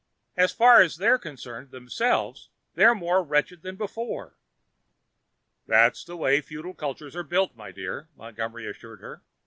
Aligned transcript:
"As 0.35 0.51
far 0.51 0.81
as 0.81 0.97
they're 0.97 1.19
concerned 1.19 1.69
themselves, 1.69 2.49
they're 2.73 2.95
more 2.95 3.21
wretched 3.21 3.61
than 3.61 3.75
before." 3.75 4.35
"That's 5.67 6.03
the 6.03 6.17
way 6.17 6.41
feudal 6.41 6.73
cultures 6.73 7.15
are 7.15 7.21
built, 7.21 7.55
my 7.55 7.71
dear," 7.71 8.09
Montgomery 8.15 8.65
assured 8.67 9.01
her. 9.01 9.21